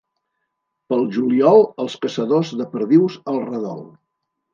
[0.93, 3.85] Pel juliol, els caçadors de perdius al redol.